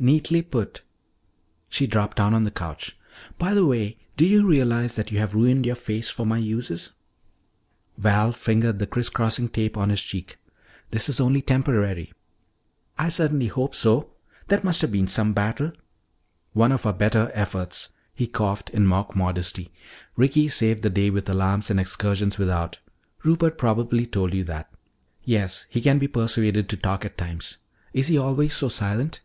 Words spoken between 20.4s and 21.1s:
saved the day